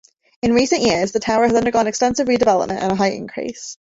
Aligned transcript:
In 0.41 0.53
recent 0.55 0.81
years, 0.81 1.11
the 1.11 1.19
tower 1.19 1.43
has 1.43 1.53
undergone 1.55 1.85
extensive 1.85 2.25
redevelopment 2.25 2.71
and 2.81 2.91
a 2.91 2.95
height 2.95 3.13
increase. 3.13 3.77